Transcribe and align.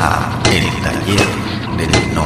a 0.00 0.40
El 0.52 0.64
Taller 0.82 1.26
del 1.76 2.14
No. 2.14 2.24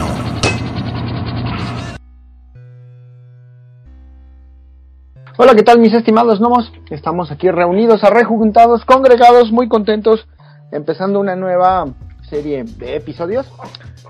Hola, 5.38 5.54
¿qué 5.54 5.62
tal 5.62 5.78
mis 5.78 5.94
estimados 5.94 6.38
gnomos? 6.38 6.70
Estamos 6.90 7.30
aquí 7.30 7.50
reunidos, 7.50 8.04
arrejuntados, 8.04 8.84
congregados, 8.84 9.50
muy 9.52 9.68
contentos, 9.68 10.28
empezando 10.70 11.18
una 11.18 11.34
nueva 11.34 11.86
serie 12.28 12.64
de 12.64 12.96
episodios. 12.96 13.50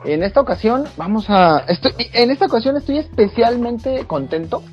En 0.05 0.25
esta 0.25 0.41
ocasión 0.41 0.85
vamos 0.97 1.27
a... 1.29 1.59
Estoy, 1.69 1.93
en 1.99 2.33
esta 2.33 2.47
ocasión 2.47 2.77
estoy 2.77 2.99
especialmente 2.99 4.07
contento 4.07 4.65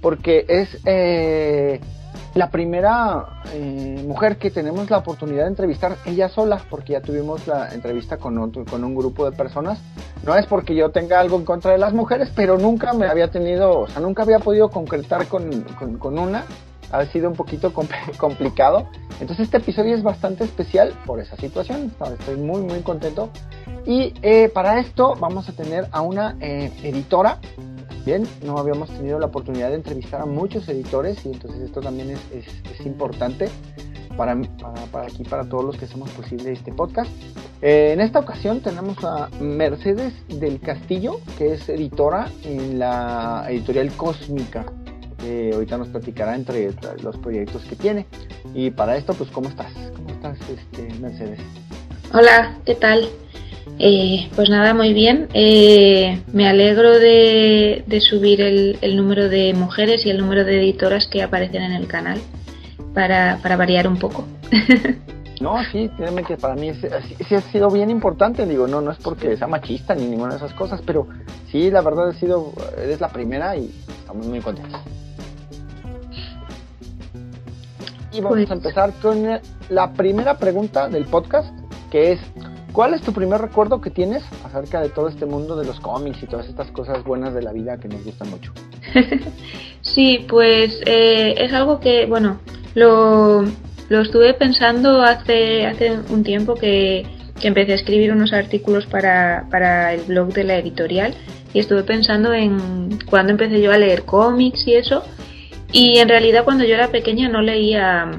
porque 0.00 0.46
es 0.48 0.78
eh, 0.86 1.80
la 2.34 2.50
primera 2.50 3.42
eh, 3.52 4.04
mujer 4.06 4.36
que 4.36 4.50
tenemos 4.50 4.88
la 4.90 4.98
oportunidad 4.98 5.44
de 5.44 5.48
entrevistar 5.48 5.96
ella 6.06 6.28
sola, 6.28 6.60
porque 6.70 6.92
ya 6.92 7.00
tuvimos 7.00 7.46
la 7.46 7.72
entrevista 7.74 8.18
con, 8.18 8.38
otro, 8.38 8.64
con 8.64 8.84
un 8.84 8.94
grupo 8.94 9.28
de 9.28 9.36
personas. 9.36 9.80
No 10.24 10.36
es 10.36 10.46
porque 10.46 10.74
yo 10.74 10.90
tenga 10.90 11.18
algo 11.18 11.36
en 11.36 11.44
contra 11.44 11.72
de 11.72 11.78
las 11.78 11.92
mujeres, 11.92 12.30
pero 12.34 12.58
nunca 12.58 12.92
me 12.92 13.06
había 13.06 13.30
tenido, 13.30 13.80
o 13.80 13.88
sea, 13.88 14.00
nunca 14.00 14.22
había 14.22 14.38
podido 14.38 14.70
concretar 14.70 15.26
con, 15.26 15.62
con, 15.78 15.98
con 15.98 16.18
una. 16.18 16.44
Ha 16.92 17.04
sido 17.06 17.28
un 17.28 17.36
poquito 17.36 17.72
complicado. 18.18 18.86
Entonces 19.20 19.46
este 19.46 19.58
episodio 19.58 19.94
es 19.94 20.02
bastante 20.02 20.44
especial 20.44 20.92
por 21.06 21.20
esa 21.20 21.36
situación. 21.36 21.92
Estoy 22.18 22.36
muy, 22.36 22.62
muy 22.62 22.80
contento. 22.80 23.30
Y 23.86 24.14
eh, 24.22 24.50
para 24.52 24.78
esto 24.78 25.14
vamos 25.18 25.48
a 25.48 25.52
tener 25.52 25.86
a 25.90 26.00
una 26.00 26.36
eh, 26.40 26.72
editora 26.82 27.38
Bien, 28.04 28.26
no 28.44 28.56
habíamos 28.56 28.88
tenido 28.90 29.18
la 29.18 29.26
oportunidad 29.26 29.68
de 29.68 29.74
entrevistar 29.74 30.22
a 30.22 30.26
muchos 30.26 30.68
editores 30.68 31.24
y 31.26 31.32
entonces 31.32 31.60
esto 31.60 31.80
también 31.80 32.10
es, 32.10 32.20
es, 32.32 32.86
importante 32.86 33.48
para, 34.16 34.40
para, 34.90 35.06
aquí, 35.06 35.22
para 35.24 35.44
todos 35.44 35.64
los 35.64 35.76
que 35.76 35.84
hacemos 35.84 36.10
posible 36.10 36.50
este 36.52 36.72
podcast. 36.72 37.10
Eh, 37.60 37.92
en 37.92 38.00
esta 38.00 38.18
ocasión 38.18 38.60
tenemos 38.60 39.04
a 39.04 39.28
Mercedes 39.38 40.14
del 40.28 40.60
Castillo, 40.60 41.20
que 41.36 41.52
es 41.52 41.68
editora 41.68 42.30
en 42.42 42.78
la 42.78 43.44
editorial 43.50 43.92
Cósmica. 43.92 44.64
Eh, 45.22 45.50
ahorita 45.52 45.76
nos 45.76 45.88
platicará 45.88 46.34
entre 46.34 46.70
los 47.02 47.18
proyectos 47.18 47.62
que 47.64 47.76
tiene. 47.76 48.06
Y 48.54 48.70
para 48.70 48.96
esto, 48.96 49.12
pues, 49.12 49.30
¿cómo 49.30 49.50
estás? 49.50 49.72
¿Cómo 49.94 50.08
estás, 50.08 50.38
este, 50.48 50.88
Mercedes? 51.00 51.40
Hola, 52.14 52.58
¿qué 52.64 52.74
tal? 52.74 53.10
Eh, 53.78 54.28
pues 54.36 54.50
nada, 54.50 54.74
muy 54.74 54.92
bien. 54.92 55.28
Eh, 55.32 56.22
me 56.32 56.48
alegro 56.48 56.98
de, 56.98 57.84
subir 58.00 58.40
el, 58.40 58.96
número 58.96 59.28
de 59.28 59.54
mujeres 59.54 60.04
y 60.04 60.10
el 60.10 60.18
número 60.18 60.44
de 60.44 60.58
editoras 60.58 61.06
que 61.06 61.22
aparecen 61.22 61.62
en 61.62 61.72
el 61.72 61.86
canal 61.86 62.20
para, 62.94 63.38
variar 63.56 63.88
un 63.88 63.98
poco. 63.98 64.26
No, 65.40 65.56
sí, 65.72 65.90
créeme 65.96 66.22
que 66.22 66.36
para 66.36 66.54
mí 66.54 66.70
sí, 66.74 67.34
ha 67.34 67.40
sido 67.40 67.70
bien 67.70 67.88
importante, 67.88 68.44
digo, 68.44 68.66
no, 68.66 68.82
no 68.82 68.90
es 68.90 68.98
porque 68.98 69.38
sea 69.38 69.46
machista 69.46 69.94
ni 69.94 70.04
ninguna 70.04 70.32
de 70.32 70.36
esas 70.36 70.52
cosas, 70.52 70.82
pero 70.84 71.06
sí, 71.50 71.70
la 71.70 71.80
verdad 71.80 72.10
ha 72.10 72.12
sido, 72.12 72.52
eres 72.76 73.00
la 73.00 73.08
primera 73.08 73.56
y 73.56 73.74
estamos 74.00 74.26
muy 74.26 74.40
contentos. 74.40 74.78
Y 78.12 78.20
vamos 78.20 78.38
pues 78.38 78.50
a 78.50 78.52
empezar 78.52 78.92
con 79.00 79.40
la 79.70 79.92
primera 79.92 80.36
pregunta 80.36 80.88
del 80.88 81.06
podcast, 81.06 81.48
que 81.90 82.12
es, 82.12 82.20
¿Cuál 82.72 82.94
es 82.94 83.02
tu 83.02 83.12
primer 83.12 83.40
recuerdo 83.40 83.80
que 83.80 83.90
tienes 83.90 84.22
acerca 84.44 84.80
de 84.80 84.90
todo 84.90 85.08
este 85.08 85.26
mundo 85.26 85.56
de 85.56 85.66
los 85.66 85.80
cómics 85.80 86.22
y 86.22 86.26
todas 86.26 86.48
estas 86.48 86.70
cosas 86.70 87.02
buenas 87.04 87.34
de 87.34 87.42
la 87.42 87.52
vida 87.52 87.78
que 87.78 87.88
nos 87.88 88.04
gustan 88.04 88.30
mucho? 88.30 88.52
sí, 89.82 90.24
pues 90.28 90.80
eh, 90.86 91.34
es 91.38 91.52
algo 91.52 91.80
que, 91.80 92.06
bueno, 92.06 92.40
lo, 92.74 93.42
lo 93.88 94.00
estuve 94.00 94.34
pensando 94.34 95.02
hace, 95.02 95.66
hace 95.66 95.98
un 96.10 96.22
tiempo 96.22 96.54
que, 96.54 97.06
que 97.40 97.48
empecé 97.48 97.72
a 97.72 97.76
escribir 97.76 98.12
unos 98.12 98.32
artículos 98.32 98.86
para, 98.86 99.46
para 99.50 99.94
el 99.94 100.02
blog 100.02 100.32
de 100.32 100.44
la 100.44 100.58
editorial 100.58 101.14
y 101.52 101.58
estuve 101.58 101.82
pensando 101.82 102.32
en 102.32 102.98
cuando 103.08 103.32
empecé 103.32 103.60
yo 103.60 103.72
a 103.72 103.78
leer 103.78 104.04
cómics 104.04 104.66
y 104.66 104.74
eso. 104.74 105.02
Y 105.72 105.98
en 105.98 106.08
realidad 106.08 106.44
cuando 106.44 106.64
yo 106.64 106.74
era 106.74 106.88
pequeña 106.88 107.28
no 107.28 107.42
leía 107.42 108.10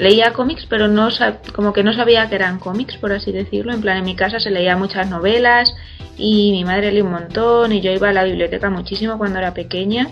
leía 0.00 0.32
cómics, 0.32 0.66
pero 0.68 0.88
no 0.88 1.10
como 1.54 1.74
que 1.74 1.84
no 1.84 1.92
sabía 1.92 2.28
que 2.30 2.34
eran 2.34 2.58
cómics, 2.58 2.96
por 2.96 3.12
así 3.12 3.32
decirlo. 3.32 3.74
En 3.74 3.82
plan, 3.82 3.98
en 3.98 4.04
mi 4.04 4.16
casa 4.16 4.40
se 4.40 4.50
leía 4.50 4.74
muchas 4.74 5.10
novelas 5.10 5.72
y 6.16 6.52
mi 6.52 6.64
madre 6.64 6.90
leía 6.90 7.04
un 7.04 7.12
montón 7.12 7.70
y 7.72 7.82
yo 7.82 7.92
iba 7.92 8.08
a 8.08 8.12
la 8.14 8.24
biblioteca 8.24 8.70
muchísimo 8.70 9.18
cuando 9.18 9.38
era 9.38 9.52
pequeña. 9.52 10.08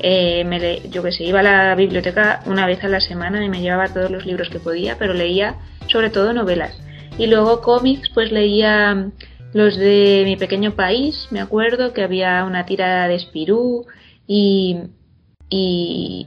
Eh, 0.00 0.82
yo 0.90 1.04
que 1.04 1.12
sé, 1.12 1.24
iba 1.24 1.38
a 1.38 1.44
la 1.44 1.74
biblioteca 1.76 2.42
una 2.46 2.66
vez 2.66 2.82
a 2.82 2.88
la 2.88 3.00
semana 3.00 3.44
y 3.44 3.48
me 3.48 3.60
llevaba 3.60 3.88
todos 3.88 4.10
los 4.10 4.26
libros 4.26 4.48
que 4.48 4.58
podía, 4.58 4.98
pero 4.98 5.14
leía 5.14 5.54
sobre 5.86 6.10
todo 6.10 6.32
novelas. 6.32 6.76
Y 7.16 7.28
luego 7.28 7.60
cómics, 7.60 8.10
pues 8.12 8.32
leía 8.32 9.10
los 9.52 9.76
de 9.76 10.22
mi 10.24 10.36
pequeño 10.36 10.74
país, 10.74 11.28
me 11.30 11.40
acuerdo 11.40 11.92
que 11.92 12.02
había 12.02 12.44
una 12.44 12.66
tira 12.66 13.06
de 13.06 13.18
Spirú 13.20 13.86
y 14.26 14.78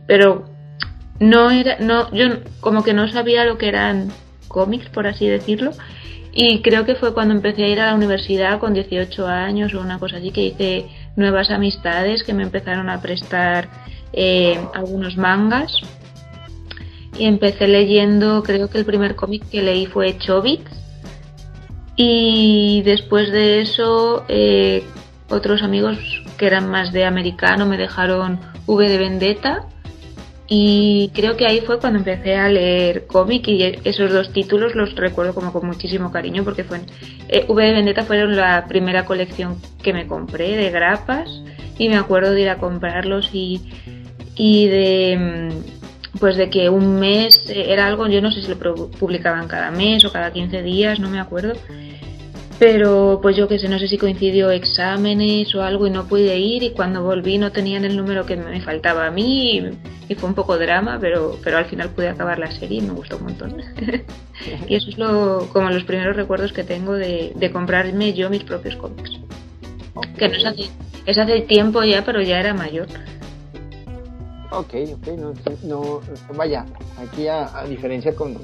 pero 0.08 0.51
no 1.22 1.52
era, 1.52 1.78
no, 1.80 2.12
yo 2.12 2.40
como 2.62 2.84
que 2.84 2.94
no 2.94 3.08
sabía 3.08 3.46
lo 3.46 3.60
que 3.60 3.68
eran 3.68 4.12
cómics, 4.48 4.90
por 4.90 5.06
así 5.06 5.28
decirlo. 5.28 5.72
Y 6.34 6.62
creo 6.64 6.84
que 6.84 6.96
fue 6.96 7.14
cuando 7.14 7.36
empecé 7.36 7.64
a 7.64 7.68
ir 7.68 7.80
a 7.80 7.88
la 7.88 7.96
universidad 7.96 8.60
con 8.60 8.74
18 8.74 9.28
años 9.28 9.74
o 9.76 9.82
una 9.82 10.00
cosa 10.00 10.18
así, 10.18 10.32
que 10.32 10.46
hice 10.46 10.88
nuevas 11.16 11.52
amistades 11.52 12.24
que 12.24 12.34
me 12.34 12.42
empezaron 12.42 12.90
a 12.90 13.02
prestar 13.02 13.70
eh, 14.14 14.60
algunos 14.74 15.16
mangas. 15.16 15.72
Y 17.20 17.26
empecé 17.26 17.68
leyendo, 17.68 18.42
creo 18.42 18.70
que 18.70 18.80
el 18.80 18.86
primer 18.86 19.16
cómic 19.16 19.48
que 19.48 19.62
leí 19.62 19.86
fue 19.86 20.18
Chobits. 20.18 20.72
Y 21.96 22.82
después 22.84 23.32
de 23.32 23.62
eso, 23.62 24.26
eh, 24.28 24.84
otros 25.30 25.62
amigos 25.62 26.00
que 26.40 26.48
eran 26.48 26.68
más 26.68 26.92
de 26.92 27.06
americano 27.06 27.68
me 27.68 27.78
dejaron 27.78 28.40
V 28.66 28.90
de 28.90 28.98
Vendetta 28.98 29.68
y 30.54 31.10
creo 31.14 31.38
que 31.38 31.48
ahí 31.48 31.62
fue 31.62 31.80
cuando 31.80 32.00
empecé 32.00 32.36
a 32.36 32.50
leer 32.50 33.08
cómic 33.08 33.48
y 33.48 33.64
esos 33.86 34.12
dos 34.12 34.34
títulos 34.34 34.76
los 34.76 34.94
recuerdo 34.96 35.34
como 35.34 35.54
con 35.54 35.66
muchísimo 35.66 36.12
cariño 36.12 36.44
porque 36.44 36.66
fue 36.66 36.82
eh, 37.30 37.46
V 37.48 37.64
de 37.64 37.72
Vendetta 37.72 38.04
fueron 38.04 38.36
la 38.36 38.66
primera 38.68 39.06
colección 39.06 39.56
que 39.82 39.94
me 39.94 40.08
compré 40.08 40.58
de 40.58 40.70
grapas 40.70 41.30
y 41.78 41.88
me 41.88 41.96
acuerdo 41.96 42.32
de 42.34 42.42
ir 42.42 42.50
a 42.50 42.58
comprarlos 42.58 43.30
y, 43.32 43.62
y 44.36 44.68
de 44.68 45.52
mm, 45.56 46.20
pues 46.20 46.36
de 46.36 46.50
que 46.50 46.68
un 46.68 47.00
mes 47.00 47.50
era 47.50 47.88
algo, 47.88 48.08
yo 48.08 48.22
no 48.22 48.30
sé 48.30 48.42
si 48.42 48.50
lo 48.50 48.60
publicaban 48.90 49.48
cada 49.48 49.72
mes 49.72 50.04
o 50.04 50.12
cada 50.12 50.34
15 50.34 50.64
días, 50.64 51.00
no 51.00 51.10
me 51.10 51.22
acuerdo, 51.22 51.54
pero 52.62 53.18
pues 53.24 53.36
yo 53.36 53.48
que 53.48 53.58
sé, 53.58 53.68
no 53.68 53.80
sé 53.80 53.88
si 53.88 53.98
coincidió 53.98 54.52
exámenes 54.52 55.56
o 55.56 55.64
algo 55.64 55.88
y 55.88 55.90
no 55.90 56.08
pude 56.08 56.38
ir 56.38 56.62
y 56.62 56.70
cuando 56.70 57.02
volví 57.02 57.40
no 57.40 57.52
tenían 57.52 57.86
el 57.86 57.98
número 57.98 58.24
que 58.28 58.36
me 58.36 58.62
faltaba 58.62 59.08
a 59.08 59.10
mí 59.10 59.58
y, 60.08 60.14
fue 60.14 60.30
un 60.30 60.36
poco 60.36 60.60
drama, 60.60 61.00
pero, 61.02 61.40
pero 61.44 61.58
al 61.58 61.66
final 61.66 61.90
pude 61.90 62.10
acabar 62.10 62.38
la 62.38 62.52
serie 62.52 62.78
y 62.78 62.82
me 62.82 62.94
gustó 62.94 63.18
un 63.18 63.24
montón. 63.24 63.56
y 64.70 64.76
eso 64.76 64.92
es 64.92 64.98
lo, 65.00 65.50
como 65.52 65.72
los 65.72 65.86
primeros 65.86 66.16
recuerdos 66.16 66.54
que 66.54 66.64
tengo 66.64 66.94
de, 66.94 67.50
comprarme 67.52 68.14
yo 68.14 68.30
mis 68.30 68.44
propios 68.44 68.76
cómics. 68.76 69.10
Que 70.20 70.30
no 70.30 70.36
es 70.36 70.46
hace, 70.46 70.70
es 71.08 71.18
hace 71.18 71.42
tiempo 71.42 71.84
ya, 71.84 72.06
pero 72.06 72.22
ya 72.22 72.40
era 72.40 72.54
mayor. 72.54 72.86
Ok, 74.54 74.74
ok, 74.96 75.08
no, 75.18 75.34
no 75.64 76.02
vaya, 76.36 76.66
aquí 77.00 77.26
a, 77.30 77.64
diferencia 77.70 78.14
con, 78.14 78.36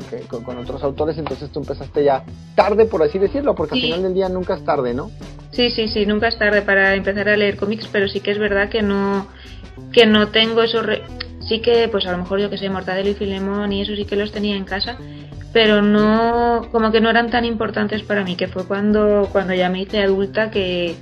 con, 0.43 0.57
otros 0.57 0.81
autores, 0.81 1.17
entonces 1.17 1.51
tú 1.51 1.59
empezaste 1.59 2.01
ya 2.01 2.23
tarde, 2.55 2.85
por 2.85 3.03
así 3.03 3.19
decirlo, 3.19 3.53
porque 3.55 3.75
al 3.75 3.81
final 3.81 4.03
del 4.03 4.13
día 4.13 4.29
nunca 4.29 4.55
es 4.55 4.63
tarde, 4.63 4.93
¿no? 4.93 5.11
Sí, 5.51 5.69
sí, 5.69 5.89
sí, 5.89 6.05
nunca 6.05 6.29
es 6.29 6.37
tarde 6.39 6.61
para 6.61 6.95
empezar 6.95 7.27
a 7.27 7.35
leer 7.35 7.57
cómics, 7.57 7.89
pero 7.91 8.07
sí 8.07 8.21
que 8.21 8.31
es 8.31 8.39
verdad 8.39 8.69
que 8.69 8.81
no, 8.81 9.27
que 9.91 10.05
no 10.05 10.29
tengo 10.29 10.61
esos... 10.61 10.85
Sí 11.41 11.61
que, 11.61 11.89
pues 11.89 12.05
a 12.05 12.11
lo 12.13 12.19
mejor 12.19 12.39
yo 12.39 12.49
que 12.49 12.57
sé, 12.57 12.69
Mortadelo 12.69 13.09
y 13.09 13.13
Filemón 13.13 13.71
y 13.73 13.81
eso 13.81 13.95
sí 13.95 14.05
que 14.05 14.15
los 14.15 14.31
tenía 14.31 14.55
en 14.55 14.63
casa, 14.63 14.97
pero 15.51 15.81
no, 15.81 16.69
como 16.71 16.91
que 16.91 17.01
no 17.01 17.09
eran 17.09 17.29
tan 17.29 17.43
importantes 17.43 18.03
para 18.03 18.23
mí, 18.23 18.37
que 18.37 18.47
fue 18.47 18.65
cuando, 18.65 19.27
cuando 19.31 19.53
ya 19.53 19.69
me 19.69 19.81
hice 19.81 20.01
adulta 20.03 20.51
que, 20.51 20.95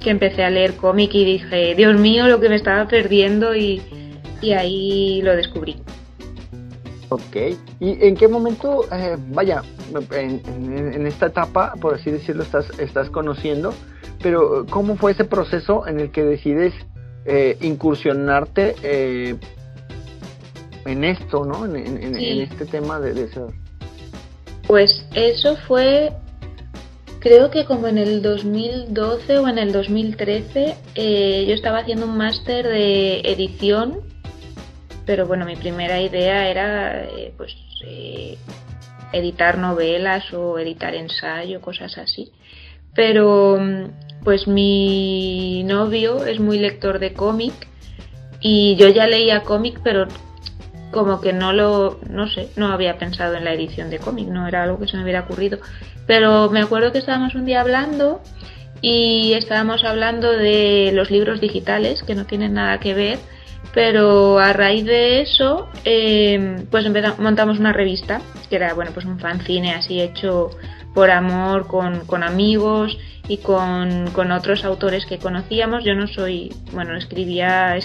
que 0.00 0.10
empecé 0.10 0.44
a 0.44 0.50
leer 0.50 0.76
cómic 0.76 1.14
y 1.14 1.24
dije, 1.24 1.74
Dios 1.74 1.98
mío, 1.98 2.26
lo 2.26 2.40
que 2.40 2.48
me 2.48 2.56
estaba 2.56 2.86
perdiendo 2.88 3.54
y 3.54 3.82
y 4.40 4.52
ahí 4.52 5.22
lo 5.22 5.34
descubrí. 5.36 5.76
Ok, 7.08 7.36
¿y 7.78 8.04
en 8.04 8.16
qué 8.16 8.26
momento, 8.26 8.84
eh, 8.92 9.16
vaya, 9.28 9.62
en, 10.10 11.06
esta 11.06 11.26
etapa, 11.26 11.74
por 11.80 11.94
así 11.94 12.10
decirlo, 12.10 12.42
estás, 12.42 12.66
estás 12.80 13.10
conociendo, 13.10 13.72
pero 14.22 14.66
cómo 14.68 14.96
fue 14.96 15.12
ese 15.12 15.24
proceso 15.24 15.86
en 15.86 16.00
el 16.00 16.10
que 16.10 16.24
decides 16.24 16.74
eh, 17.24 17.58
incursionarte 17.60 18.74
eh, 18.82 19.36
en 20.84 21.04
esto, 21.04 21.44
¿no? 21.44 21.64
En, 21.64 22.40
este 22.40 22.66
tema 22.66 22.98
de, 22.98 23.14
de, 23.14 23.28
ser. 23.28 23.46
Pues 24.66 25.06
eso 25.14 25.56
fue, 25.68 26.12
creo 27.20 27.52
que 27.52 27.66
como 27.66 27.86
en 27.86 27.98
el 27.98 28.20
2012 28.20 29.38
o 29.38 29.46
en 29.46 29.58
el 29.58 29.70
2013, 29.70 30.74
yo 31.46 31.54
estaba 31.54 31.78
haciendo 31.78 32.06
un 32.06 32.16
máster 32.16 32.66
de 32.66 33.20
edición 33.20 34.00
pero 35.06 35.26
bueno, 35.26 35.46
mi 35.46 35.56
primera 35.56 36.00
idea 36.00 36.48
era 36.50 37.04
eh, 37.04 37.32
pues 37.36 37.56
eh, 37.86 38.36
editar 39.12 39.56
novelas 39.56 40.32
o 40.34 40.58
editar 40.58 40.94
ensayo, 40.94 41.60
cosas 41.60 41.96
así. 41.96 42.32
Pero 42.94 43.58
pues 44.24 44.48
mi 44.48 45.62
novio 45.64 46.26
es 46.26 46.40
muy 46.40 46.58
lector 46.58 46.98
de 46.98 47.12
cómic 47.12 47.54
y 48.40 48.74
yo 48.76 48.88
ya 48.88 49.06
leía 49.06 49.44
cómic, 49.44 49.80
pero 49.84 50.08
como 50.90 51.20
que 51.20 51.32
no 51.32 51.52
lo, 51.52 52.00
no 52.08 52.28
sé, 52.28 52.48
no 52.56 52.68
había 52.68 52.98
pensado 52.98 53.34
en 53.34 53.44
la 53.44 53.52
edición 53.52 53.90
de 53.90 53.98
cómic, 53.98 54.28
no 54.28 54.48
era 54.48 54.64
algo 54.64 54.78
que 54.78 54.88
se 54.88 54.96
me 54.96 55.04
hubiera 55.04 55.20
ocurrido. 55.20 55.58
Pero 56.06 56.50
me 56.50 56.60
acuerdo 56.60 56.90
que 56.90 56.98
estábamos 56.98 57.34
un 57.34 57.44
día 57.44 57.60
hablando 57.60 58.20
y 58.80 59.34
estábamos 59.34 59.84
hablando 59.84 60.32
de 60.32 60.90
los 60.92 61.10
libros 61.10 61.40
digitales, 61.40 62.02
que 62.02 62.14
no 62.14 62.26
tienen 62.26 62.54
nada 62.54 62.78
que 62.80 62.94
ver, 62.94 63.18
pero 63.76 64.38
a 64.38 64.54
raíz 64.54 64.86
de 64.86 65.20
eso, 65.20 65.68
em, 65.84 66.64
pues 66.70 66.86
montamos 67.18 67.58
una 67.58 67.74
revista, 67.74 68.22
que 68.48 68.56
era, 68.56 68.72
bueno, 68.72 68.92
pues 68.94 69.04
un 69.04 69.20
fanzine 69.20 69.74
así 69.74 70.00
hecho 70.00 70.48
por 70.94 71.10
amor, 71.10 71.66
con, 71.66 72.06
con 72.06 72.22
amigos 72.22 72.96
y 73.28 73.36
con, 73.36 74.10
con, 74.12 74.32
otros 74.32 74.64
autores 74.64 75.04
que 75.04 75.18
conocíamos. 75.18 75.84
Yo 75.84 75.94
no 75.94 76.06
soy, 76.06 76.54
bueno, 76.72 76.96
escribía, 76.96 77.78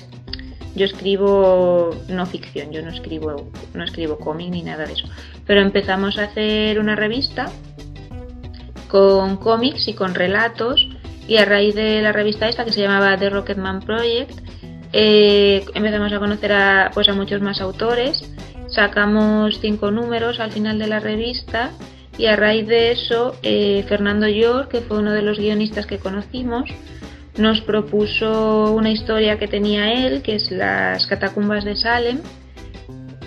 yo 0.75 0.85
escribo 0.85 1.89
no 2.07 2.25
ficción, 2.25 2.71
yo 2.71 2.81
no 2.81 2.91
escribo, 2.91 3.51
no 3.73 3.83
escribo 3.83 4.17
cómic 4.17 4.49
ni 4.49 4.63
nada 4.63 4.85
de 4.85 4.94
eso. 4.94 5.09
Pero 5.45 5.59
empezamos 5.59 6.17
a 6.17 6.23
hacer 6.23 6.79
una 6.79 6.95
revista 6.95 7.51
con 8.87 9.35
cómics 9.35 9.89
y 9.89 9.94
con 9.94 10.15
relatos 10.15 10.87
y 11.27 11.35
a 11.35 11.44
raíz 11.44 11.75
de 11.75 12.01
la 12.01 12.13
revista 12.13 12.47
esta 12.47 12.63
que 12.63 12.71
se 12.71 12.79
llamaba 12.79 13.17
The 13.17 13.29
Rocketman 13.29 13.81
Project 13.81 14.50
eh, 14.93 15.63
empezamos 15.73 16.11
a 16.13 16.19
conocer 16.19 16.51
a, 16.51 16.91
pues 16.93 17.09
a 17.09 17.13
muchos 17.13 17.41
más 17.41 17.61
autores 17.61 18.23
sacamos 18.67 19.59
cinco 19.59 19.91
números 19.91 20.39
al 20.39 20.51
final 20.51 20.79
de 20.79 20.88
la 20.88 20.99
revista 20.99 21.71
y 22.17 22.25
a 22.25 22.35
raíz 22.35 22.67
de 22.67 22.91
eso 22.91 23.35
eh, 23.43 23.83
Fernando 23.88 24.27
York 24.27 24.69
que 24.69 24.81
fue 24.81 24.99
uno 24.99 25.11
de 25.11 25.21
los 25.21 25.39
guionistas 25.39 25.85
que 25.85 25.97
conocimos 25.97 26.69
nos 27.38 27.61
propuso 27.61 28.73
una 28.73 28.91
historia 28.91 29.39
que 29.39 29.47
tenía 29.47 29.93
él 29.93 30.21
que 30.21 30.35
es 30.35 30.51
las 30.51 31.07
catacumbas 31.07 31.63
de 31.63 31.75
Salem 31.75 32.19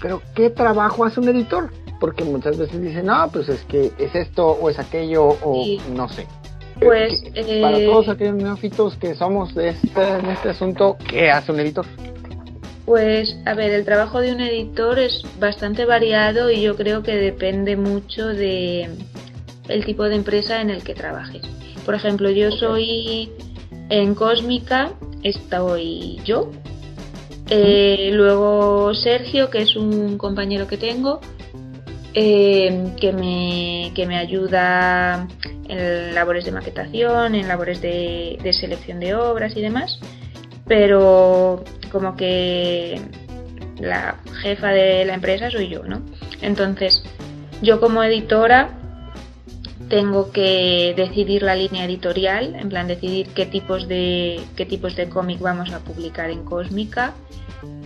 Pero 0.00 0.22
¿qué 0.34 0.48
trabajo 0.48 1.04
hace 1.04 1.20
un 1.20 1.28
editor? 1.28 1.70
Porque 2.00 2.24
muchas 2.24 2.56
veces 2.56 2.80
dicen, 2.80 3.04
no, 3.04 3.28
pues 3.30 3.50
es 3.50 3.62
que 3.64 3.92
es 3.98 4.14
esto 4.14 4.46
o 4.46 4.70
es 4.70 4.78
aquello 4.78 5.36
o 5.42 5.66
no 5.94 6.08
sé. 6.08 6.26
Pues 6.80 7.22
para 7.60 7.78
eh, 7.78 7.84
todos 7.84 8.08
aquellos 8.08 8.36
neófitos 8.36 8.96
que 8.96 9.14
somos 9.14 9.54
de 9.54 9.68
este, 9.68 10.08
en 10.18 10.30
este 10.30 10.48
asunto, 10.48 10.96
¿qué 11.10 11.30
hace 11.30 11.52
un 11.52 11.60
editor? 11.60 11.84
Pues, 12.86 13.36
a 13.44 13.52
ver, 13.52 13.70
el 13.72 13.84
trabajo 13.84 14.22
de 14.22 14.32
un 14.32 14.40
editor 14.40 14.98
es 14.98 15.26
bastante 15.38 15.84
variado 15.84 16.50
y 16.50 16.62
yo 16.62 16.74
creo 16.74 17.02
que 17.02 17.16
depende 17.16 17.76
mucho 17.76 18.28
de 18.28 18.88
el 19.68 19.84
tipo 19.84 20.04
de 20.04 20.14
empresa 20.14 20.62
en 20.62 20.70
el 20.70 20.82
que 20.82 20.94
trabajes. 20.94 21.42
Por 21.84 21.94
ejemplo, 21.94 22.30
yo 22.30 22.50
soy 22.50 23.30
en 23.88 24.14
Cósmica, 24.14 24.92
estoy 25.22 26.20
yo. 26.24 26.50
Eh, 27.50 28.10
luego 28.12 28.94
Sergio, 28.94 29.50
que 29.50 29.62
es 29.62 29.76
un 29.76 30.16
compañero 30.16 30.66
que 30.66 30.78
tengo, 30.78 31.20
eh, 32.14 32.92
que, 32.98 33.12
me, 33.12 33.92
que 33.94 34.06
me 34.06 34.16
ayuda 34.16 35.28
en 35.68 36.14
labores 36.14 36.44
de 36.44 36.52
maquetación, 36.52 37.34
en 37.34 37.48
labores 37.48 37.80
de, 37.80 38.38
de 38.42 38.52
selección 38.52 39.00
de 39.00 39.14
obras 39.14 39.56
y 39.56 39.60
demás. 39.60 39.98
Pero 40.66 41.62
como 41.92 42.16
que 42.16 43.00
la 43.78 44.16
jefa 44.42 44.68
de 44.68 45.04
la 45.04 45.14
empresa 45.14 45.50
soy 45.50 45.68
yo, 45.68 45.82
¿no? 45.82 46.00
Entonces, 46.40 47.02
yo 47.62 47.80
como 47.80 48.02
editora 48.02 48.70
tengo 49.88 50.32
que 50.32 50.94
decidir 50.96 51.42
la 51.42 51.54
línea 51.54 51.84
editorial, 51.84 52.54
en 52.54 52.68
plan 52.68 52.86
decidir 52.86 53.28
qué 53.28 53.46
tipos 53.46 53.88
de 53.88 54.40
qué 54.56 54.66
tipos 54.66 54.96
de 54.96 55.08
cómic 55.08 55.40
vamos 55.40 55.72
a 55.72 55.80
publicar 55.80 56.30
en 56.30 56.44
Cósmica, 56.44 57.14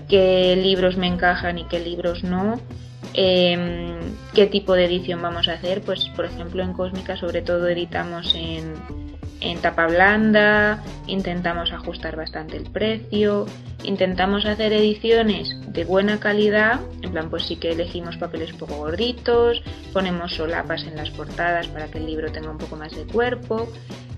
qué 0.09 0.57
libros 0.57 0.97
me 0.97 1.07
encajan 1.07 1.59
y 1.59 1.65
qué 1.65 1.81
libros 1.81 2.25
no, 2.25 2.61
em, 3.15 3.99
qué 4.35 4.47
tipo 4.47 4.75
de 4.75 4.85
edición 4.85 5.23
vamos 5.23 5.49
a 5.49 5.55
hacer. 5.55 5.83
Pues, 5.83 6.09
por 6.17 6.25
ejemplo, 6.25 6.63
en 6.63 6.73
Cósmica 6.73 7.17
sobre 7.17 7.43
todo 7.43 7.69
editamos 7.69 8.35
en 8.35 8.75
en 9.41 9.61
tapa 9.61 9.87
blanda, 9.87 10.83
intentamos 11.07 11.73
ajustar 11.73 12.17
bastante 12.17 12.57
el 12.57 12.65
precio, 12.65 13.47
intentamos 13.85 14.45
hacer 14.47 14.73
ediciones 14.73 15.57
de 15.73 15.85
buena 15.85 16.19
calidad, 16.19 16.81
en 17.09 17.13
plan 17.13 17.31
pues 17.31 17.45
sí 17.45 17.57
que 17.57 17.73
elegimos 17.73 18.17
papeles 18.17 18.53
poco 18.53 18.77
gorditos, 18.77 19.63
ponemos 19.93 20.35
solapas 20.35 20.85
en 20.85 20.95
las 20.97 21.11
portadas 21.11 21.67
para 21.69 21.89
que 21.89 21.99
el 21.99 22.07
libro 22.07 22.31
tenga 22.31 22.51
un 22.51 22.59
poco 22.59 22.77
más 22.77 22.95
de 22.95 23.05
cuerpo, 23.05 23.69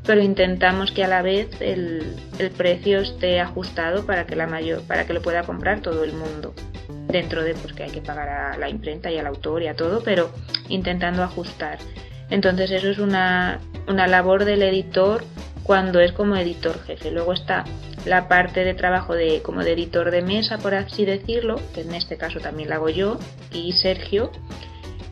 pero 0.04 0.20
intentamos 0.20 0.90
que 0.90 1.04
a 1.04 1.08
la 1.08 1.22
vez 1.22 1.48
el, 1.60 2.16
precio 2.56 3.00
esté 3.00 3.40
ajustado 3.40 4.04
para 4.04 4.26
que 4.26 4.34
la 4.34 4.46
mayor, 4.46 4.82
para 4.82 5.06
que 5.06 5.12
lo 5.12 5.22
pueda 5.22 5.44
comprar 5.44 5.80
todo 5.80 6.02
el 6.02 6.12
mundo 6.12 6.52
dentro 7.08 7.44
de 7.44 7.54
pues 7.54 7.72
que 7.74 7.84
hay 7.84 7.90
que 7.90 8.02
pagar 8.02 8.28
a 8.28 8.58
la 8.58 8.68
imprenta 8.68 9.10
y 9.10 9.18
al 9.18 9.26
autor 9.26 9.62
y 9.62 9.68
a 9.68 9.74
todo, 9.74 10.02
pero 10.02 10.30
intentando 10.68 11.22
ajustar. 11.22 11.78
Entonces 12.28 12.70
eso 12.70 12.90
es 12.90 12.98
una, 12.98 13.60
una 13.88 14.06
labor 14.06 14.44
del 14.44 14.62
editor 14.62 15.24
cuando 15.62 16.00
es 16.00 16.12
como 16.12 16.36
editor 16.36 16.82
jefe. 16.84 17.10
Luego 17.10 17.32
está 17.32 17.64
la 18.04 18.28
parte 18.28 18.64
de 18.64 18.74
trabajo 18.74 19.14
de 19.14 19.42
como 19.42 19.62
de 19.62 19.72
editor 19.72 20.10
de 20.10 20.22
mesa, 20.22 20.58
por 20.58 20.74
así 20.74 21.04
decirlo, 21.04 21.60
que 21.74 21.82
en 21.82 21.94
este 21.94 22.16
caso 22.16 22.40
también 22.40 22.68
la 22.68 22.76
hago 22.76 22.88
yo 22.88 23.18
y 23.52 23.72
Sergio, 23.72 24.30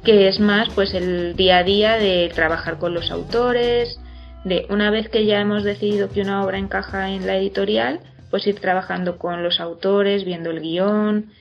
que 0.04 0.28
es 0.28 0.40
más 0.40 0.68
pues 0.74 0.94
el 0.94 1.36
día 1.36 1.58
a 1.58 1.64
día 1.64 1.96
de 1.96 2.30
trabajar 2.34 2.78
con 2.78 2.94
los 2.94 3.10
autores, 3.10 4.00
de 4.44 4.66
una 4.70 4.90
vez 4.90 5.08
que 5.08 5.26
ya 5.26 5.40
hemos 5.40 5.64
decidido 5.64 6.08
que 6.08 6.22
una 6.22 6.44
obra 6.44 6.58
encaja 6.58 7.10
en 7.10 7.26
la 7.26 7.36
editorial, 7.36 8.00
pues 8.30 8.46
ir 8.46 8.60
trabajando 8.60 9.18
con 9.18 9.42
los 9.42 9.60
autores, 9.60 10.24
viendo 10.24 10.50
el 10.50 10.60
guion, 10.60 11.32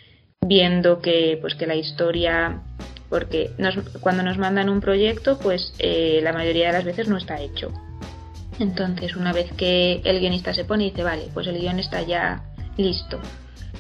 viendo 0.41 0.99
que 0.99 1.37
pues 1.41 1.55
que 1.55 1.67
la 1.67 1.75
historia 1.75 2.61
porque 3.09 3.51
cuando 4.01 4.23
nos 4.23 4.37
mandan 4.37 4.69
un 4.69 4.81
proyecto, 4.81 5.39
pues 5.39 5.73
eh, 5.79 6.19
la 6.23 6.33
mayoría 6.33 6.67
de 6.67 6.73
las 6.73 6.85
veces 6.85 7.07
no 7.07 7.17
está 7.17 7.39
hecho. 7.39 7.71
Entonces, 8.59 9.15
una 9.15 9.33
vez 9.33 9.51
que 9.53 10.01
el 10.03 10.19
guionista 10.19 10.53
se 10.53 10.65
pone 10.65 10.85
y 10.85 10.89
dice, 10.89 11.03
vale, 11.03 11.29
pues 11.33 11.47
el 11.47 11.59
guion 11.59 11.79
está 11.79 12.01
ya 12.01 12.43
listo, 12.77 13.19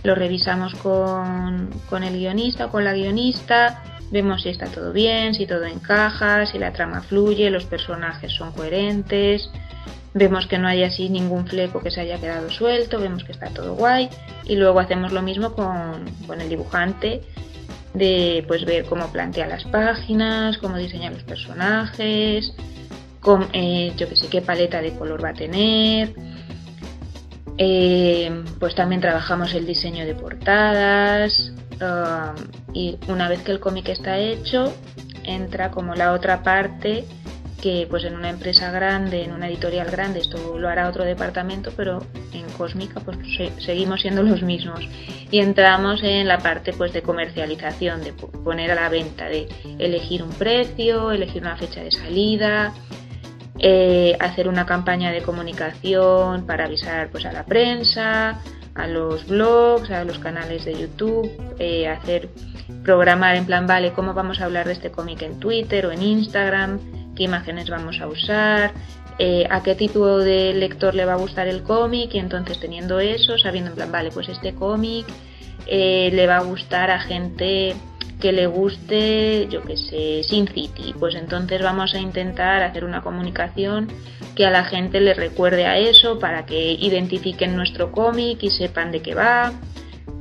lo 0.03 0.15
revisamos 0.15 0.75
con, 0.75 1.69
con 1.89 2.03
el 2.03 2.17
guionista 2.17 2.67
o 2.67 2.71
con 2.71 2.83
la 2.83 2.93
guionista, 2.93 3.83
vemos 4.11 4.43
si 4.43 4.49
está 4.49 4.67
todo 4.67 4.93
bien, 4.93 5.33
si 5.33 5.45
todo 5.45 5.65
encaja, 5.65 6.45
si 6.45 6.59
la 6.59 6.73
trama 6.73 7.01
fluye, 7.01 7.49
los 7.49 7.65
personajes 7.65 8.31
son 8.31 8.51
coherentes, 8.51 9.49
vemos 10.13 10.47
que 10.47 10.57
no 10.57 10.67
hay 10.67 10.83
así 10.83 11.09
ningún 11.09 11.47
fleco 11.47 11.81
que 11.81 11.91
se 11.91 12.01
haya 12.01 12.19
quedado 12.19 12.49
suelto, 12.49 12.99
vemos 12.99 13.23
que 13.23 13.31
está 13.31 13.49
todo 13.49 13.75
guay 13.75 14.09
y 14.45 14.55
luego 14.55 14.79
hacemos 14.79 15.11
lo 15.11 15.21
mismo 15.21 15.53
con, 15.53 16.05
con 16.25 16.41
el 16.41 16.49
dibujante 16.49 17.21
de 17.93 18.43
pues 18.47 18.65
ver 18.65 18.85
cómo 18.85 19.11
plantea 19.11 19.47
las 19.47 19.63
páginas, 19.65 20.57
cómo 20.59 20.77
diseña 20.77 21.11
los 21.11 21.23
personajes, 21.23 22.53
eh, 23.53 23.93
yo 23.97 24.07
que 24.07 24.15
sé 24.15 24.27
qué 24.27 24.41
paleta 24.41 24.81
de 24.81 24.93
color 24.93 25.23
va 25.23 25.29
a 25.29 25.33
tener. 25.33 26.13
Eh, 27.57 28.43
pues 28.59 28.75
también 28.75 29.01
trabajamos 29.01 29.53
el 29.55 29.65
diseño 29.65 30.05
de 30.05 30.13
portadas 30.13 31.51
um, 31.81 32.35
y 32.71 32.99
una 33.07 33.27
vez 33.27 33.41
que 33.41 33.51
el 33.51 33.59
cómic 33.59 33.89
está 33.89 34.19
hecho 34.19 34.71
entra 35.23 35.71
como 35.71 35.95
la 35.95 36.13
otra 36.13 36.43
parte 36.43 37.03
que 37.61 37.87
pues 37.89 38.03
en 38.03 38.15
una 38.15 38.29
empresa 38.29 38.71
grande, 38.71 39.23
en 39.23 39.31
una 39.31 39.47
editorial 39.47 39.89
grande, 39.89 40.19
esto 40.19 40.57
lo 40.57 40.69
hará 40.69 40.87
otro 40.87 41.03
departamento, 41.03 41.71
pero 41.75 42.03
en 42.31 42.47
Cósmica 42.51 42.99
pues 42.99 43.17
seguimos 43.59 44.01
siendo 44.01 44.21
los 44.23 44.43
mismos. 44.43 44.79
Y 45.31 45.39
entramos 45.39 46.01
en 46.03 46.27
la 46.27 46.37
parte 46.37 46.71
pues 46.73 46.93
de 46.93 47.01
comercialización, 47.01 48.03
de 48.03 48.13
poner 48.13 48.71
a 48.71 48.75
la 48.75 48.89
venta, 48.89 49.25
de 49.25 49.47
elegir 49.79 50.21
un 50.21 50.29
precio, 50.29 51.11
elegir 51.11 51.41
una 51.41 51.57
fecha 51.57 51.81
de 51.81 51.91
salida, 51.91 52.73
eh, 53.59 54.15
hacer 54.19 54.47
una 54.47 54.65
campaña 54.65 55.11
de 55.11 55.21
comunicación 55.21 56.45
para 56.45 56.65
avisar 56.65 57.09
pues 57.09 57.25
a 57.25 57.31
la 57.31 57.45
prensa, 57.45 58.39
a 58.75 58.87
los 58.87 59.27
blogs, 59.27 59.89
a 59.89 60.03
los 60.03 60.19
canales 60.19 60.65
de 60.65 60.79
YouTube, 60.79 61.29
eh, 61.57 61.87
hacer 61.87 62.29
programar 62.83 63.35
en 63.35 63.45
plan, 63.45 63.65
vale, 63.65 63.93
cómo 63.93 64.13
vamos 64.13 64.39
a 64.41 64.45
hablar 64.45 64.67
de 64.67 64.73
este 64.73 64.91
cómic 64.91 65.23
en 65.23 65.39
Twitter 65.39 65.87
o 65.87 65.91
en 65.91 66.03
Instagram, 66.03 66.79
qué 67.15 67.23
imágenes 67.23 67.69
vamos 67.69 67.99
a 67.99 68.07
usar, 68.07 68.73
eh, 69.17 69.47
a 69.49 69.63
qué 69.63 69.73
tipo 69.73 70.19
de 70.19 70.53
lector 70.53 70.93
le 70.93 71.05
va 71.05 71.13
a 71.13 71.17
gustar 71.17 71.47
el 71.47 71.63
cómic 71.63 72.13
y 72.13 72.19
entonces 72.19 72.59
teniendo 72.59 72.99
eso, 72.99 73.37
sabiendo 73.39 73.71
en 73.71 73.75
plan, 73.75 73.91
vale, 73.91 74.11
pues 74.11 74.29
este 74.29 74.53
cómic 74.53 75.07
le 75.69 76.27
va 76.27 76.37
a 76.37 76.43
gustar 76.43 76.91
a 76.91 76.99
gente 76.99 77.75
que 78.19 78.31
le 78.31 78.47
guste, 78.47 79.47
yo 79.49 79.61
que 79.63 79.77
sé, 79.77 80.23
Sin 80.23 80.47
City, 80.47 80.95
pues 80.97 81.15
entonces 81.15 81.61
vamos 81.61 81.93
a 81.93 81.99
intentar 81.99 82.63
hacer 82.63 82.83
una 82.83 83.01
comunicación 83.01 83.87
que 84.35 84.45
a 84.45 84.49
la 84.49 84.65
gente 84.65 84.99
le 85.01 85.13
recuerde 85.13 85.65
a 85.65 85.77
eso 85.77 86.19
para 86.19 86.45
que 86.45 86.71
identifiquen 86.73 87.55
nuestro 87.55 87.91
cómic 87.91 88.41
y 88.41 88.49
sepan 88.49 88.91
de 88.91 89.01
qué 89.01 89.13
va 89.13 89.53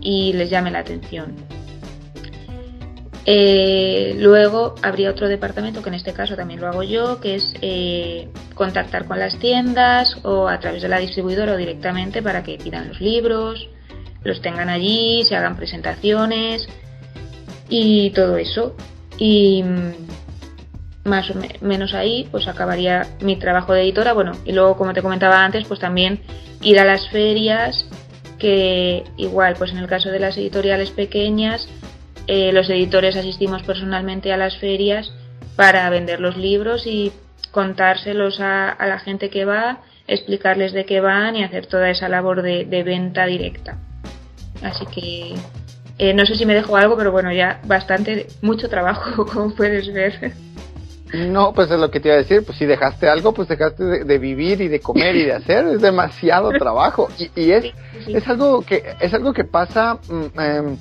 y 0.00 0.32
les 0.34 0.50
llame 0.50 0.70
la 0.70 0.80
atención. 0.80 1.34
Eh, 3.28 4.14
luego 4.20 4.76
habría 4.82 5.10
otro 5.10 5.28
departamento, 5.28 5.82
que 5.82 5.88
en 5.88 5.96
este 5.96 6.12
caso 6.12 6.36
también 6.36 6.60
lo 6.60 6.68
hago 6.68 6.84
yo, 6.84 7.20
que 7.20 7.34
es 7.34 7.54
eh, 7.60 8.28
contactar 8.54 9.06
con 9.06 9.18
las 9.18 9.36
tiendas 9.38 10.16
o 10.22 10.48
a 10.48 10.60
través 10.60 10.82
de 10.82 10.88
la 10.88 10.98
distribuidora 10.98 11.54
o 11.54 11.56
directamente 11.56 12.22
para 12.22 12.44
que 12.44 12.56
pidan 12.56 12.88
los 12.88 13.00
libros, 13.00 13.68
los 14.22 14.40
tengan 14.42 14.68
allí, 14.68 15.24
se 15.24 15.34
hagan 15.34 15.56
presentaciones 15.56 16.68
y 17.68 18.10
todo 18.10 18.36
eso. 18.36 18.76
Y 19.18 19.62
mm, 19.62 19.92
más 21.04 21.30
o 21.30 21.34
menos 21.60 21.94
ahí 21.94 22.28
pues 22.30 22.48
acabaría 22.48 23.06
mi 23.20 23.36
trabajo 23.36 23.72
de 23.72 23.82
editora. 23.82 24.12
Bueno, 24.12 24.32
y 24.44 24.52
luego 24.52 24.76
como 24.76 24.92
te 24.92 25.02
comentaba 25.02 25.44
antes, 25.44 25.66
pues 25.66 25.80
también 25.80 26.20
ir 26.62 26.78
a 26.78 26.84
las 26.84 27.08
ferias, 27.10 27.86
que 28.38 29.04
igual 29.16 29.54
pues 29.56 29.70
en 29.70 29.78
el 29.78 29.86
caso 29.86 30.10
de 30.10 30.20
las 30.20 30.36
editoriales 30.36 30.90
pequeñas, 30.90 31.68
eh, 32.26 32.52
los 32.52 32.68
editores 32.68 33.16
asistimos 33.16 33.62
personalmente 33.62 34.32
a 34.32 34.36
las 34.36 34.58
ferias 34.58 35.12
para 35.54 35.88
vender 35.90 36.20
los 36.20 36.36
libros 36.36 36.86
y 36.86 37.12
contárselos 37.50 38.40
a, 38.40 38.76
la 38.78 38.98
gente 38.98 39.30
que 39.30 39.44
va, 39.44 39.80
explicarles 40.06 40.72
de 40.72 40.84
qué 40.84 41.00
van 41.00 41.36
y 41.36 41.44
hacer 41.44 41.66
toda 41.66 41.88
esa 41.90 42.08
labor 42.08 42.42
de, 42.42 42.82
venta 42.82 43.26
directa. 43.26 43.78
Así 44.62 44.84
que 44.86 45.34
eh, 45.98 46.12
no 46.12 46.26
sé 46.26 46.34
si 46.34 46.44
me 46.44 46.54
dejo 46.54 46.76
algo, 46.76 46.96
pero 46.96 47.12
bueno, 47.12 47.32
ya 47.32 47.60
bastante, 47.64 48.26
mucho 48.42 48.68
trabajo, 48.68 49.24
como 49.32 49.54
puedes 49.54 49.92
ver. 49.92 50.34
No, 51.14 51.52
pues 51.54 51.70
es 51.70 51.78
lo 51.78 51.90
que 51.90 52.00
te 52.00 52.08
iba 52.08 52.16
a 52.16 52.18
decir, 52.18 52.44
pues 52.44 52.58
si 52.58 52.66
dejaste 52.66 53.08
algo, 53.08 53.32
pues 53.32 53.48
dejaste 53.48 54.04
de, 54.04 54.18
vivir 54.18 54.60
y 54.60 54.68
de 54.68 54.80
comer 54.80 55.14
y 55.14 55.24
de 55.24 55.32
hacer, 55.34 55.66
es 55.66 55.80
demasiado 55.80 56.50
trabajo. 56.50 57.08
Y, 57.18 57.50
es, 57.52 57.66
es 58.08 58.26
algo 58.28 58.62
que, 58.62 58.82
es 59.00 59.14
algo 59.14 59.32
que 59.32 59.44
pasa, 59.44 59.98
mm, 60.08 60.40
em, 60.40 60.76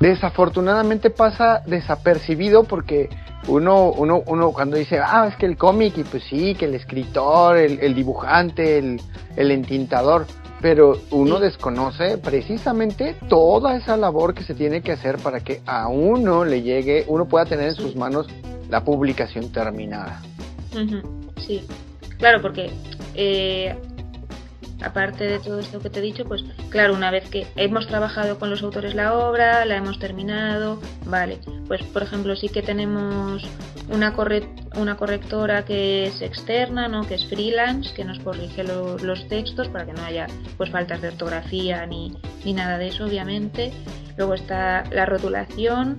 desafortunadamente 0.00 1.10
pasa 1.10 1.62
desapercibido 1.66 2.64
porque 2.64 3.10
uno, 3.48 3.90
uno, 3.90 4.22
uno 4.26 4.52
cuando 4.52 4.76
dice, 4.76 5.00
ah, 5.02 5.26
es 5.28 5.36
que 5.36 5.46
el 5.46 5.56
cómic, 5.56 5.98
y 5.98 6.04
pues 6.04 6.22
sí, 6.24 6.54
que 6.54 6.66
el 6.66 6.74
escritor, 6.74 7.56
el, 7.56 7.94
dibujante, 7.94 8.78
el, 8.78 9.00
el, 9.36 9.50
entintador, 9.50 10.26
pero 10.60 11.00
uno 11.10 11.38
desconoce 11.38 12.18
precisamente 12.18 13.16
toda 13.28 13.76
esa 13.76 13.96
labor 13.96 14.34
que 14.34 14.42
se 14.42 14.54
tiene 14.54 14.82
que 14.82 14.92
hacer 14.92 15.18
para 15.18 15.40
que 15.40 15.60
a 15.66 15.88
uno 15.88 16.44
le 16.44 16.62
llegue, 16.62 17.04
uno 17.08 17.26
pueda 17.26 17.44
tener 17.44 17.68
en 17.68 17.74
sus 17.74 17.96
manos 17.96 18.26
la 18.68 18.84
publicación 18.84 19.50
terminada. 19.52 20.20
Sí, 21.36 21.62
claro, 22.18 22.42
porque 22.42 22.70
eh, 23.14 23.74
aparte 24.82 25.24
de 25.24 25.38
todo 25.38 25.60
esto 25.60 25.80
que 25.80 25.90
te 25.90 26.00
he 26.00 26.02
dicho, 26.02 26.24
pues 26.24 26.44
claro, 26.70 26.94
una 26.94 27.10
vez 27.10 27.28
que 27.28 27.46
hemos 27.56 27.86
trabajado 27.86 28.38
con 28.38 28.50
los 28.50 28.62
autores 28.62 28.94
la 28.94 29.16
obra, 29.16 29.64
la 29.64 29.76
hemos 29.76 29.98
terminado, 29.98 30.80
vale, 31.06 31.38
pues 31.66 31.82
por 31.84 32.02
ejemplo 32.02 32.36
sí 32.36 32.48
que 32.48 32.62
tenemos 32.62 33.42
una, 33.90 34.14
una 34.78 34.96
correctora 34.96 35.64
que 35.64 36.06
es 36.06 36.22
externa, 36.22 36.88
¿no? 36.88 37.06
que 37.06 37.14
es 37.14 37.26
freelance, 37.26 37.92
que 37.94 38.04
nos 38.04 38.18
corrige 38.20 38.64
los 38.64 39.28
textos 39.28 39.68
para 39.68 39.86
que 39.86 39.92
no 39.92 40.02
haya 40.04 40.26
pues 40.56 40.70
faltas 40.70 41.02
de 41.02 41.08
ortografía 41.08 41.86
ni, 41.86 42.16
ni 42.44 42.52
nada 42.52 42.78
de 42.78 42.88
eso, 42.88 43.04
obviamente. 43.04 43.72
Luego 44.16 44.34
está 44.34 44.84
la 44.90 45.06
rotulación 45.06 45.98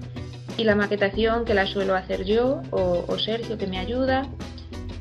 y 0.57 0.65
la 0.65 0.75
maquetación 0.75 1.45
que 1.45 1.53
la 1.53 1.65
suelo 1.65 1.95
hacer 1.95 2.25
yo 2.25 2.61
o, 2.71 3.17
Sergio 3.17 3.57
que 3.57 3.65
me 3.65 3.79
ayuda 3.79 4.27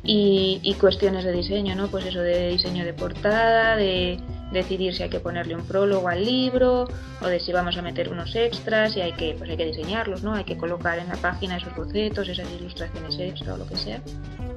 y, 0.04 0.74
cuestiones 0.80 1.24
de 1.24 1.32
diseño, 1.32 1.74
¿no? 1.74 1.88
Pues 1.88 2.06
eso 2.06 2.20
de 2.20 2.50
diseño 2.50 2.84
de 2.84 2.92
portada, 2.92 3.76
de 3.76 4.18
decidir 4.52 4.94
si 4.94 5.02
hay 5.02 5.10
que 5.10 5.20
ponerle 5.20 5.54
un 5.54 5.66
prólogo 5.66 6.08
al 6.08 6.24
libro 6.24 6.88
o 7.20 7.26
de 7.26 7.40
si 7.40 7.52
vamos 7.52 7.76
a 7.76 7.82
meter 7.82 8.08
unos 8.08 8.34
extras 8.34 8.96
y 8.96 9.00
hay 9.00 9.12
que, 9.12 9.34
pues 9.36 9.50
hay 9.50 9.56
que 9.56 9.66
diseñarlos, 9.66 10.22
¿no? 10.22 10.34
Hay 10.34 10.44
que 10.44 10.56
colocar 10.56 10.98
en 10.98 11.08
la 11.08 11.16
página 11.16 11.56
esos 11.56 11.74
bocetos, 11.76 12.28
esas 12.28 12.50
ilustraciones 12.52 13.18
extra 13.18 13.54
o 13.54 13.56
lo 13.58 13.66
que 13.66 13.76
sea. 13.76 14.00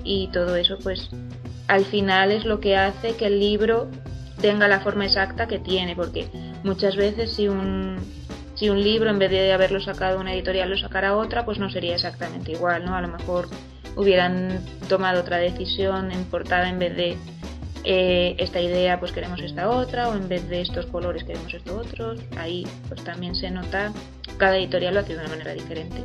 Y 0.04 0.28
todo 0.28 0.56
eso, 0.56 0.78
pues 0.82 1.10
al 1.68 1.86
final 1.86 2.32
es 2.32 2.46
lo 2.46 2.60
que 2.60 2.78
hace 2.78 3.16
que 3.16 3.28
el 3.28 3.40
libro 3.40 3.90
tenga 4.42 4.68
la 4.68 4.80
forma 4.80 5.06
exacta 5.06 5.48
que 5.48 5.60
tiene, 5.60 5.96
porque 5.96 6.28
muchas 6.64 6.96
veces 6.96 7.34
si 7.34 7.48
un, 7.48 7.98
si 8.56 8.70
un 8.70 8.82
libro 8.82 9.10
en 9.10 9.20
vez 9.20 9.30
de 9.30 9.54
haberlo 9.54 9.80
sacado 9.80 10.20
una 10.20 10.34
editorial 10.34 10.70
lo 10.70 10.78
sacara 10.78 11.16
otra, 11.16 11.46
pues 11.46 11.60
no 11.60 11.70
sería 11.70 11.96
exactamente 11.96 12.52
igual, 12.52 12.86
¿no? 12.86 12.96
A 12.96 13.02
lo 13.02 13.08
mejor 13.08 13.48
hubieran 13.96 14.60
tomado 14.88 15.22
otra 15.22 15.38
decisión 15.38 16.12
en 16.12 16.26
portada 16.26 16.70
en 16.70 16.80
vez 16.80 16.96
de 16.96 17.18
eh, 17.84 18.36
esta 18.38 18.62
idea 18.62 19.00
pues 19.00 19.12
queremos 19.12 19.42
esta 19.42 19.70
otra 19.70 20.10
o 20.10 20.16
en 20.16 20.28
vez 20.28 20.48
de 20.50 20.62
estos 20.62 20.86
colores 20.88 21.24
queremos 21.24 21.54
estos 21.54 21.88
otros 21.88 22.20
ahí 22.38 22.68
pues 22.88 23.04
también 23.04 23.36
se 23.36 23.50
nota 23.50 23.92
cada 24.38 24.58
editorial 24.58 24.94
lo 24.94 25.00
hace 25.00 25.14
de 25.14 25.20
una 25.20 25.30
manera 25.30 25.54
diferente. 25.54 26.04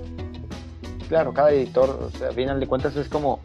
Claro 1.09 1.33
cada 1.33 1.51
editor 1.53 2.11
o 2.13 2.19
sea, 2.19 2.29
a 2.29 2.33
final 2.33 2.61
de 2.61 2.67
cuentas 2.67 2.97
es 2.97 3.09
como 3.09 3.41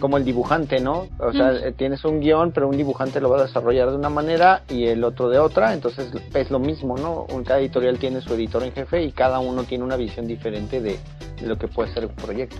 como 0.00 0.16
el 0.16 0.24
dibujante 0.24 0.80
no 0.80 1.08
o 1.18 1.32
sea 1.32 1.72
tienes 1.72 2.04
un 2.04 2.20
guion 2.20 2.52
pero 2.52 2.68
un 2.68 2.76
dibujante 2.76 3.20
lo 3.20 3.30
va 3.30 3.40
a 3.40 3.46
desarrollar 3.46 3.90
de 3.90 3.96
una 3.96 4.08
manera 4.08 4.62
y 4.68 4.86
el 4.86 5.04
otro 5.04 5.28
de 5.28 5.38
otra 5.38 5.72
entonces 5.72 6.10
es 6.34 6.50
lo 6.50 6.58
mismo 6.58 6.96
no 6.96 7.26
cada 7.44 7.60
editorial 7.60 7.98
tiene 7.98 8.20
su 8.20 8.34
editor 8.34 8.62
en 8.62 8.72
jefe 8.72 9.02
y 9.04 9.12
cada 9.12 9.38
uno 9.38 9.64
tiene 9.64 9.84
una 9.84 9.96
visión 9.96 10.26
diferente 10.26 10.80
de, 10.80 10.98
de 11.40 11.46
lo 11.46 11.56
que 11.58 11.68
puede 11.68 11.92
ser 11.94 12.06
un 12.06 12.14
proyecto. 12.14 12.56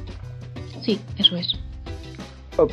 Sí, 0.83 1.01
eso 1.19 1.37
es. 1.37 1.68
Ok, 2.59 2.73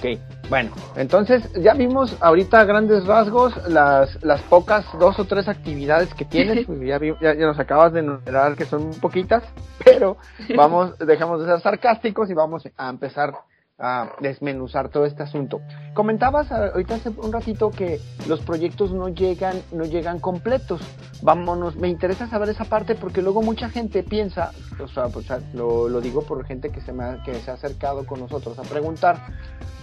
bueno, 0.49 0.71
entonces 0.95 1.47
ya 1.61 1.75
vimos 1.75 2.17
ahorita 2.19 2.59
a 2.59 2.63
grandes 2.63 3.05
rasgos 3.05 3.55
las, 3.69 4.17
las 4.23 4.41
pocas 4.41 4.83
dos 4.97 5.19
o 5.19 5.25
tres 5.25 5.47
actividades 5.47 6.11
que 6.15 6.25
tienes, 6.25 6.65
pues 6.67 6.79
ya, 6.81 6.99
ya, 7.21 7.35
nos 7.35 7.59
acabas 7.59 7.93
de 7.93 7.99
enumerar 7.99 8.55
que 8.55 8.65
son 8.65 8.89
poquitas, 8.95 9.43
pero 9.83 10.17
vamos, 10.57 10.97
dejamos 10.97 11.39
de 11.39 11.45
ser 11.45 11.61
sarcásticos 11.61 12.31
y 12.31 12.33
vamos 12.33 12.67
a 12.77 12.89
empezar 12.89 13.35
a 13.77 14.15
desmenuzar 14.21 14.89
todo 14.89 15.05
este 15.05 15.23
asunto. 15.23 15.61
Comentabas 15.93 16.51
ahorita 16.51 16.95
hace 16.95 17.09
un 17.09 17.31
ratito 17.31 17.71
que 17.71 17.99
los 18.27 18.39
proyectos 18.41 18.91
no 18.91 19.09
llegan, 19.09 19.61
no 19.71 19.83
llegan 19.83 20.19
completos. 20.19 20.81
vámonos, 21.21 21.75
me 21.75 21.89
interesa 21.89 22.27
saber 22.27 22.49
esa 22.49 22.65
parte 22.65 22.95
porque 22.95 23.21
luego 23.21 23.41
mucha 23.41 23.69
gente 23.69 24.01
piensa, 24.01 24.51
o 24.81 24.87
sea, 24.87 25.09
pues, 25.09 25.27
lo, 25.53 25.89
lo, 25.89 25.99
digo 25.99 26.21
por 26.21 26.45
gente 26.45 26.69
que 26.69 26.81
se, 26.81 26.93
me 26.93 27.21
que 27.25 27.35
se 27.35 27.51
ha 27.51 27.55
acercado 27.55 28.05
con 28.05 28.21
nosotros 28.21 28.57
a 28.59 28.63
preguntar, 28.63 29.17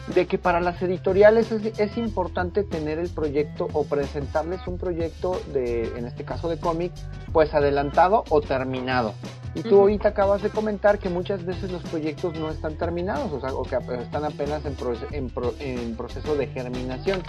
de 0.08 0.26
que 0.26 0.38
para 0.38 0.60
las 0.60 0.82
editoriales 0.82 1.52
es, 1.52 1.96
importante 1.96 2.64
tener 2.64 2.98
el 2.98 3.08
proyecto 3.08 3.68
o 3.72 3.84
presentarles 3.84 4.66
un 4.66 4.78
proyecto 4.78 5.40
de, 5.52 5.84
en 5.96 6.06
este 6.06 6.24
caso 6.24 6.48
de 6.48 6.58
cómic, 6.58 6.92
pues 7.32 7.54
adelantado 7.54 8.24
o 8.28 8.40
terminado. 8.40 9.14
Y 9.54 9.62
tú 9.62 9.80
ahorita 9.80 10.10
acabas 10.10 10.42
de 10.42 10.50
comentar 10.50 10.98
que 10.98 11.08
muchas 11.08 11.44
veces 11.44 11.70
los 11.70 11.82
proyectos 11.82 12.38
no 12.38 12.50
están 12.50 12.76
terminados, 12.76 13.30
o 13.32 13.40
sea, 13.40 13.54
o 13.54 13.62
que 13.62 13.76
están 13.76 14.24
apenas 14.24 14.62
en, 14.64 14.76
en, 15.12 15.30
en 15.60 15.96
proceso 15.96 16.34
de 16.34 16.46
germinación. 16.46 17.22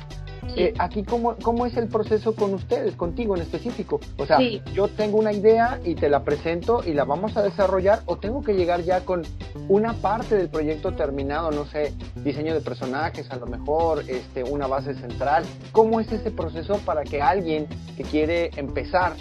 Eh, 0.56 0.74
aquí, 0.78 1.04
¿cómo, 1.04 1.36
¿cómo 1.42 1.66
es 1.66 1.76
el 1.78 1.88
proceso 1.88 2.36
con 2.36 2.54
ustedes, 2.54 2.96
contigo 2.96 3.36
en 3.36 3.42
específico? 3.42 4.00
O 4.18 4.26
sea, 4.26 4.40
yo 4.74 4.88
tengo 4.88 5.18
una 5.18 5.34
idea 5.34 5.80
y 5.84 5.96
te 5.96 6.10
la 6.10 6.24
presento 6.24 6.84
y 6.86 6.94
la 6.94 7.06
vamos 7.06 7.36
a 7.38 7.42
desarrollar 7.42 8.02
o 8.06 8.18
tengo 8.18 8.42
que 8.42 8.54
llegar 8.54 8.82
ya 8.84 9.02
con 9.02 9.24
una 9.68 9.94
parte 9.94 10.36
del 10.36 10.50
proyecto 10.50 10.94
terminado, 10.94 11.52
no 11.52 11.66
sé, 11.66 11.94
diseño 12.24 12.54
de 12.54 12.62
personajes, 12.62 13.30
a 13.32 13.38
lo 13.38 13.48
mejor 13.48 14.04
este, 14.08 14.44
una 14.44 14.68
base 14.68 14.94
central. 14.96 15.44
¿Cómo 15.72 16.00
es 16.00 16.12
ese 16.12 16.32
proceso 16.32 16.78
para 16.86 17.04
que 17.04 17.22
alguien 17.22 17.68
que 17.98 18.04
quiere 18.04 18.52
empezar 18.56 19.14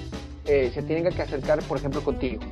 eh, 0.44 0.70
se 0.74 0.82
tenga 0.82 1.10
que 1.10 1.22
acercar, 1.22 1.62
por 1.62 1.78
ejemplo, 1.78 2.02
contigo? 2.02 2.42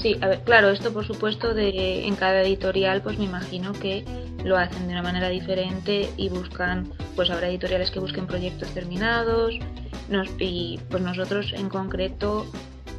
Sí, 0.00 0.16
a 0.20 0.28
ver, 0.28 0.42
claro, 0.44 0.70
esto 0.70 0.92
por 0.92 1.04
supuesto 1.04 1.54
de 1.54 2.06
en 2.06 2.14
cada 2.14 2.42
editorial, 2.42 3.02
pues 3.02 3.18
me 3.18 3.24
imagino 3.24 3.72
que 3.72 4.04
lo 4.44 4.56
hacen 4.56 4.86
de 4.86 4.92
una 4.92 5.02
manera 5.02 5.28
diferente 5.28 6.08
y 6.16 6.28
buscan, 6.28 6.92
pues 7.16 7.30
habrá 7.30 7.48
editoriales 7.48 7.90
que 7.90 7.98
busquen 7.98 8.26
proyectos 8.26 8.68
terminados 8.70 9.54
nos, 10.08 10.28
y 10.38 10.78
pues 10.88 11.02
nosotros 11.02 11.52
en 11.54 11.68
concreto 11.68 12.46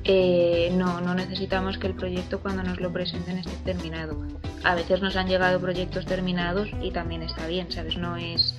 eh, 0.04 0.72
no, 0.76 1.02
no 1.02 1.16
necesitamos 1.16 1.78
que 1.78 1.88
el 1.88 1.94
proyecto 1.94 2.40
cuando 2.40 2.64
nos 2.64 2.80
lo 2.80 2.92
presenten 2.92 3.38
esté 3.38 3.56
terminado. 3.64 4.18
A 4.64 4.76
veces 4.76 5.02
nos 5.02 5.16
han 5.16 5.28
llegado 5.28 5.60
proyectos 5.60 6.06
terminados 6.06 6.70
y 6.82 6.92
también 6.92 7.22
está 7.22 7.48
bien, 7.48 7.72
¿sabes? 7.72 7.98
No 7.98 8.18
es, 8.18 8.56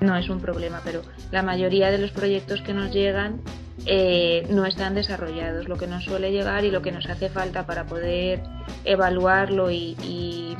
no 0.00 0.16
es 0.16 0.28
un 0.28 0.40
problema, 0.40 0.80
pero 0.84 1.02
la 1.30 1.42
mayoría 1.42 1.90
de 1.90 1.98
los 1.98 2.10
proyectos 2.10 2.62
que 2.62 2.74
nos 2.74 2.92
llegan 2.92 3.40
eh, 3.84 4.46
no 4.48 4.64
están 4.64 4.94
desarrollados. 4.94 5.68
Lo 5.68 5.76
que 5.76 5.86
nos 5.86 6.04
suele 6.04 6.32
llegar 6.32 6.64
y 6.64 6.70
lo 6.70 6.82
que 6.82 6.92
nos 6.92 7.06
hace 7.06 7.28
falta 7.28 7.66
para 7.66 7.84
poder 7.86 8.42
evaluarlo 8.84 9.70
y, 9.70 10.56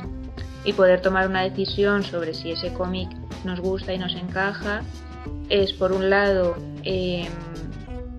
poder 0.75 1.01
tomar 1.01 1.27
una 1.27 1.43
decisión 1.43 2.03
sobre 2.03 2.33
si 2.33 2.51
ese 2.51 2.73
cómic 2.73 3.09
nos 3.45 3.61
gusta 3.61 3.93
y 3.93 3.97
nos 3.97 4.13
encaja 4.15 4.81
es, 5.49 5.71
por 5.73 5.93
un 5.93 6.09
lado, 6.09 6.55
em, 6.83 7.25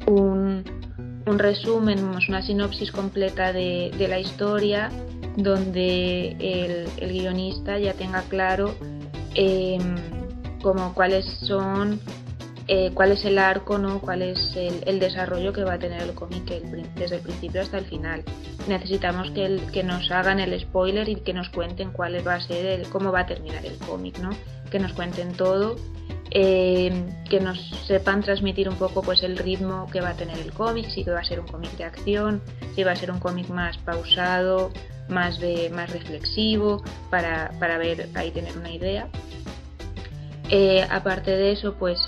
un, 0.06 0.64
resumen, 1.26 2.02
una 2.02 2.42
sinopsis 2.42 2.90
completa 2.90 3.52
de, 3.52 3.92
la 4.08 4.18
historia 4.18 4.88
donde 5.36 6.30
el, 6.40 6.88
el, 6.96 7.12
guionista 7.12 7.78
ya 7.78 7.92
tenga 7.92 8.22
claro 8.22 8.74
eh, 9.34 9.78
como 10.62 10.94
cuáles 10.94 11.24
son 11.42 12.00
eh, 12.68 12.90
cuál 12.92 13.12
es 13.12 13.24
el 13.24 13.38
arco, 13.38 13.78
¿no? 13.78 13.98
cuál 13.98 14.20
es 14.20 14.54
el, 14.54 15.00
desarrollo 15.00 15.54
que 15.54 15.64
va 15.64 15.74
a 15.74 15.78
tener 15.78 16.02
el 16.02 16.14
cómic 16.14 16.44
desde 16.94 17.16
el 17.16 17.22
principio 17.22 17.62
hasta 17.62 17.78
el 17.78 17.86
final. 17.86 18.22
Necesitamos 18.68 19.30
que, 19.30 19.46
el, 19.46 19.62
que 19.72 19.82
nos 19.82 20.10
hagan 20.10 20.38
el 20.38 20.58
spoiler 20.60 21.08
y 21.08 21.16
que 21.16 21.32
nos 21.32 21.48
cuenten 21.48 21.92
cuál 21.92 22.26
va 22.26 22.34
a 22.34 22.40
ser 22.40 22.66
el, 22.66 22.88
cómo 22.90 23.10
va 23.10 23.20
a 23.20 23.26
terminar 23.26 23.64
el 23.64 23.78
cómic, 23.78 24.18
¿no? 24.18 24.30
que 24.70 24.78
nos 24.78 24.92
cuenten 24.92 25.32
todo, 25.32 25.76
eh, 26.30 26.92
que 27.30 27.40
nos 27.40 27.58
sepan 27.86 28.22
transmitir 28.22 28.68
un 28.68 28.76
poco 28.76 29.00
pues 29.02 29.22
el 29.22 29.38
ritmo 29.38 29.86
que 29.90 30.02
va 30.02 30.10
a 30.10 30.14
tener 30.14 30.38
el 30.38 30.52
cómic, 30.52 30.90
si 30.90 31.04
va 31.04 31.20
a 31.20 31.24
ser 31.24 31.40
un 31.40 31.46
cómic 31.46 31.70
de 31.78 31.84
acción, 31.84 32.42
si 32.74 32.84
va 32.84 32.92
a 32.92 32.96
ser 32.96 33.10
un 33.10 33.18
cómic 33.18 33.48
más 33.48 33.78
pausado, 33.78 34.70
más 35.08 35.40
de 35.40 35.70
más 35.70 35.90
reflexivo, 35.90 36.82
para, 37.08 37.50
para 37.58 37.78
ver 37.78 38.10
ahí 38.14 38.30
tener 38.30 38.58
una 38.58 38.70
idea. 38.70 39.08
Eh, 40.50 40.86
aparte 40.90 41.30
de 41.30 41.52
eso, 41.52 41.76
pues 41.78 41.98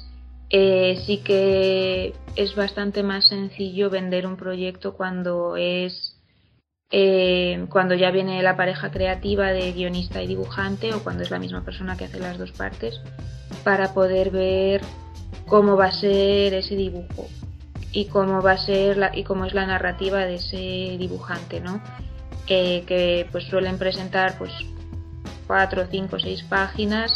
eh, 0.51 1.01
sí 1.07 1.19
que 1.19 2.13
es 2.35 2.55
bastante 2.57 3.03
más 3.03 3.29
sencillo 3.29 3.89
vender 3.89 4.27
un 4.27 4.37
proyecto 4.37 4.95
cuando 4.95 5.57
es 5.57 6.17
eh, 6.91 7.67
cuando 7.71 7.95
ya 7.95 8.11
viene 8.11 8.43
la 8.43 8.57
pareja 8.57 8.91
creativa 8.91 9.53
de 9.53 9.73
guionista 9.73 10.23
y 10.23 10.27
dibujante 10.27 10.93
o 10.93 11.05
cuando 11.05 11.23
es 11.23 11.31
la 11.31 11.39
misma 11.39 11.65
persona 11.65 11.97
que 11.97 12.07
hace 12.07 12.19
las 12.19 12.37
dos 12.37 12.51
partes 12.51 13.01
para 13.63 13.95
poder 13.95 14.31
ver 14.31 14.81
cómo 15.47 15.77
va 15.77 15.87
a 15.87 15.93
ser 15.93 16.53
ese 16.55 16.75
dibujo 16.75 17.29
y 17.93 18.07
cómo 18.07 18.43
va 18.43 18.53
a 18.53 18.59
ser 18.59 18.97
la, 18.97 19.17
y 19.17 19.23
cómo 19.23 19.45
es 19.45 19.55
la 19.55 19.67
narrativa 19.67 20.19
de 20.27 20.35
ese 20.35 20.97
dibujante, 20.99 21.61
¿no? 21.61 21.81
Eh, 22.49 22.83
que 22.89 23.29
pues 23.31 23.45
suelen 23.45 23.79
presentar 23.79 24.37
pues 24.37 24.51
cuatro, 25.47 25.87
cinco, 25.89 26.19
seis 26.19 26.43
páginas 26.43 27.13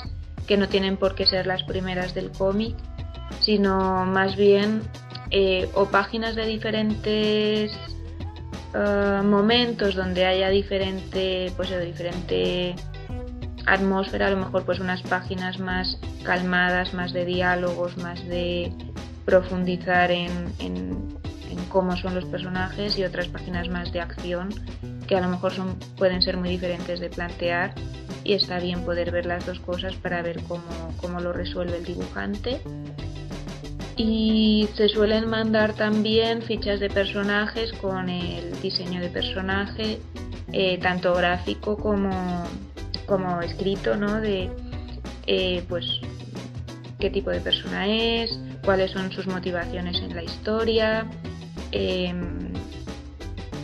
que 0.46 0.56
no 0.56 0.68
tienen 0.68 0.96
por 0.96 1.16
qué 1.16 1.26
ser 1.26 1.48
las 1.48 1.64
primeras 1.64 2.14
del 2.14 2.30
cómic 2.30 2.76
sino 3.40 4.04
más 4.06 4.36
bien 4.36 4.82
eh, 5.30 5.68
o 5.74 5.86
páginas 5.86 6.34
de 6.34 6.46
diferentes 6.46 7.72
eh, 8.74 9.20
momentos 9.24 9.94
donde 9.94 10.24
haya 10.24 10.48
diferente, 10.48 11.52
pues 11.56 11.70
diferente 11.84 12.74
atmósfera, 13.66 14.26
a 14.26 14.30
lo 14.30 14.36
mejor 14.36 14.64
pues 14.64 14.80
unas 14.80 15.02
páginas 15.02 15.58
más 15.58 15.98
calmadas, 16.22 16.94
más 16.94 17.12
de 17.12 17.24
diálogos, 17.24 17.96
más 17.96 18.26
de 18.26 18.72
profundizar 19.24 20.10
en, 20.10 20.30
en, 20.58 21.14
cómo 21.68 21.96
son 21.96 22.14
los 22.14 22.24
personajes 22.26 22.98
y 22.98 23.04
otras 23.04 23.26
páginas 23.28 23.68
más 23.68 23.92
de 23.92 24.00
acción 24.00 24.50
que 25.08 25.16
a 25.16 25.20
lo 25.20 25.28
mejor 25.28 25.52
son, 25.52 25.76
pueden 25.96 26.22
ser 26.22 26.36
muy 26.36 26.48
diferentes 26.48 27.00
de 27.00 27.10
plantear 27.10 27.74
y 28.24 28.32
está 28.32 28.58
bien 28.58 28.84
poder 28.84 29.10
ver 29.10 29.26
las 29.26 29.46
dos 29.46 29.60
cosas 29.60 29.94
para 29.96 30.22
ver 30.22 30.42
cómo, 30.48 30.94
cómo 30.96 31.20
lo 31.20 31.32
resuelve 31.32 31.76
el 31.76 31.84
dibujante 31.84 32.60
y 33.96 34.68
se 34.74 34.88
suelen 34.88 35.28
mandar 35.28 35.74
también 35.74 36.42
fichas 36.42 36.80
de 36.80 36.90
personajes 36.90 37.72
con 37.74 38.08
el 38.08 38.60
diseño 38.60 39.00
de 39.00 39.08
personaje, 39.08 40.00
eh, 40.52 40.78
tanto 40.78 41.14
gráfico 41.14 41.76
como, 41.76 42.44
como 43.06 43.40
escrito, 43.40 43.96
¿no? 43.96 44.20
De 44.20 44.50
eh, 45.26 45.62
pues 45.68 46.00
qué 46.98 47.10
tipo 47.10 47.30
de 47.30 47.40
persona 47.40 47.86
es, 47.86 48.36
cuáles 48.64 48.90
son 48.90 49.12
sus 49.12 49.26
motivaciones 49.26 49.98
en 49.98 50.14
la 50.14 50.24
historia, 50.24 51.06
em, 51.70 52.43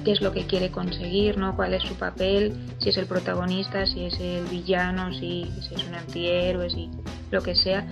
qué 0.05 0.13
es 0.13 0.21
lo 0.21 0.33
que 0.33 0.47
quiere 0.47 0.71
conseguir, 0.71 1.39
¿no? 1.39 1.57
cuál 1.57 1.75
es 1.75 1.83
su 1.83 1.95
papel, 1.95 2.55
si 2.79 2.89
es 2.91 2.97
el 2.97 3.07
protagonista, 3.07 3.87
si 3.87 4.07
es 4.07 4.19
el 4.21 4.45
villano, 4.47 5.13
si, 5.13 5.43
es 5.59 5.87
un 5.87 5.95
antihéroe, 5.95 6.71
si 6.71 6.91
lo 7.31 7.43
que 7.43 7.55
sea 7.55 7.87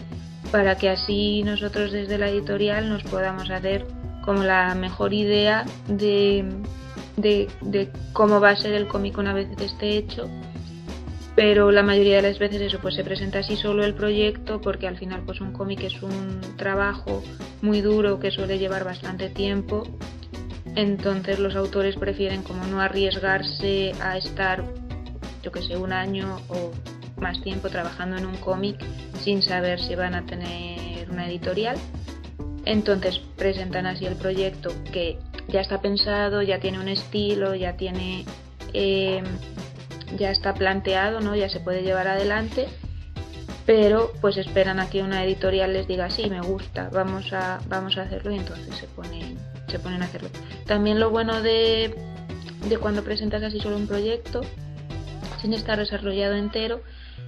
para 0.51 0.77
que 0.77 0.89
así 0.89 1.43
nosotros 1.43 1.93
desde 1.93 2.19
la 2.19 2.29
editorial 2.29 2.89
nos 2.89 3.03
podamos 3.05 3.51
hacer 3.51 3.87
como 4.25 4.43
la 4.43 4.75
mejor 4.75 5.13
idea 5.13 5.65
de, 5.89 6.45
de, 7.17 7.91
cómo 8.13 8.41
va 8.41 8.51
a 8.51 8.57
ser 8.57 8.75
el 8.75 8.89
cómic 8.89 9.19
una 9.19 9.33
vez 9.33 9.49
esté 9.61 9.97
hecho. 9.97 10.29
Pero 11.35 11.71
la 11.71 11.83
mayoría 11.83 12.17
de 12.17 12.23
las 12.23 12.39
veces 12.39 12.61
eso 12.61 12.79
pues 12.81 12.97
se 12.97 13.05
presenta 13.05 13.41
así 13.41 13.57
solo 13.57 13.85
el 13.85 13.95
proyecto 13.95 14.61
porque 14.61 14.89
al 14.89 14.97
final 14.97 15.23
pues 15.25 15.41
un 15.41 15.53
cómic 15.53 15.83
es 15.83 16.03
un 16.03 16.41
trabajo 16.57 17.23
muy 17.63 17.81
duro 17.81 18.19
que 18.19 18.31
suele 18.31 18.59
llevar 18.59 18.85
bastante 18.85 19.29
tiempo 19.29 19.87
entonces 20.77 21.39
los 21.39 21.57
autores 21.57 21.97
prefieren 21.97 22.43
como 22.43 22.65
no 22.67 22.81
arriesgarse 22.81 23.93
a 24.01 24.17
estar 24.17 24.65
yo 25.43 25.53
que 25.53 25.63
sé 25.63 25.77
un 25.77 25.93
año 25.93 26.41
o 26.49 26.73
más 27.21 27.41
tiempo 27.43 27.69
trabajando 27.69 28.17
en 28.17 28.27
un 28.27 28.37
cómic 28.37 28.77
sin 29.23 29.43
saber 29.43 29.81
si 29.81 29.95
van 29.95 30.15
a 30.15 30.27
tener 30.27 31.11
una 31.11 31.27
editorial. 31.27 31.77
Entonces 32.65 33.21
presentan 33.37 33.87
así 33.87 34.05
el 34.07 34.17
proyecto 34.17 34.71
que 34.93 35.19
ya 35.49 35.61
está 35.61 35.81
pensado, 35.81 36.43
ya 36.43 36.61
tiene 36.61 36.79
un 36.79 36.89
estilo, 36.89 37.55
ya 37.55 37.77
tiene 37.77 38.25
eh, 38.75 39.23
ya 40.17 40.31
está 40.31 40.55
planteado, 40.55 41.21
¿no? 41.21 41.35
Ya 41.37 41.49
se 41.49 41.61
puede 41.61 41.83
llevar 41.83 42.09
adelante, 42.09 42.67
pero 43.67 44.13
pues 44.21 44.37
esperan 44.37 44.81
a 44.81 44.89
que 44.89 45.03
una 45.03 45.25
editorial 45.25 45.73
les 45.73 45.87
diga 45.87 46.11
sí, 46.11 46.29
me 46.31 46.41
gusta, 46.41 46.89
vamos 46.93 47.33
a, 47.33 47.61
vamos 47.69 47.97
a 47.99 48.03
hacerlo 48.03 48.33
y 48.33 48.37
entonces 48.37 48.75
se 48.77 48.87
ponen, 48.87 49.39
se 49.69 49.79
ponen 49.79 50.03
a 50.03 50.07
hacerlo. 50.07 50.29
También 50.67 51.01
lo 51.01 51.11
bueno 51.11 51.43
de, 51.43 51.95
de 52.69 52.79
cuando 52.79 53.05
presentas 53.05 53.43
así 53.43 53.61
solo 53.61 53.77
un 53.77 53.87
proyecto, 53.87 54.41
sin 55.41 55.55
estar 55.55 55.79
desarrollado 55.79 56.35
entero, 56.35 56.81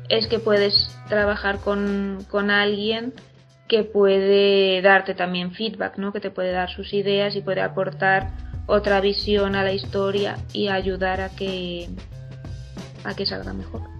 es 0.09 0.27
que 0.27 0.39
puedes 0.39 0.97
trabajar 1.09 1.59
con, 1.59 2.27
con 2.29 2.51
alguien 2.51 3.15
que 3.69 3.85
puede 3.85 4.83
darte 4.83 5.15
también 5.15 5.53
feedback, 5.53 5.97
¿no? 5.97 6.13
que 6.13 6.21
te 6.21 6.31
puede 6.31 6.51
dar 6.51 6.71
sus 6.71 6.93
ideas 6.93 7.37
y 7.37 7.41
puede 7.41 7.61
aportar 7.61 8.33
otra 8.67 9.01
visión 9.01 9.55
a 9.55 9.63
la 9.63 9.73
historia 9.73 10.37
y 10.53 10.69
ayudar 10.69 11.21
a 11.21 11.29
que, 11.29 11.89
a 13.05 13.15
que 13.15 13.27
salga 13.27 13.53
mejor. 13.53 14.00